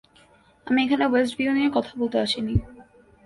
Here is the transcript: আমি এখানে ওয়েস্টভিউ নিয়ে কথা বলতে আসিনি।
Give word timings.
আমি 0.67 0.79
এখানে 0.85 1.05
ওয়েস্টভিউ 1.07 1.49
নিয়ে 1.57 1.69
কথা 1.75 1.91
বলতে 1.99 2.17
আসিনি। 2.25 2.55